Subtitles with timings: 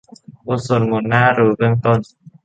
[0.47, 1.99] บทสวดมนต์น่ารู้เบื้องต้น